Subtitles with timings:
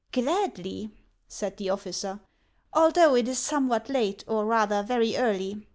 [0.13, 0.89] "Gladly,"
[1.27, 2.21] said the officer,"
[2.73, 5.67] although it is somewhat late, or rather very early.